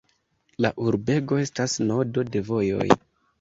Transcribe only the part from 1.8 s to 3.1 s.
nodo de vojoj.